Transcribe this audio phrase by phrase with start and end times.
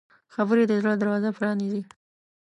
[0.33, 1.81] خبرې د زړه دروازه پرانیزي